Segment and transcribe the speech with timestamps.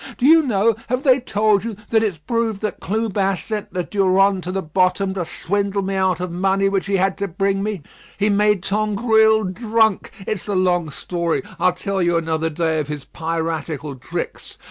[0.17, 4.41] Do you know, have they told you, that it's proved that Clubin sent the Durande
[4.45, 7.83] to the bottom to swindle me out of money which he had to bring me?
[8.17, 10.09] He made Tangrouille drunk.
[10.25, 11.43] It's a long story.
[11.59, 14.57] I'll tell you another day of his piratical tricks.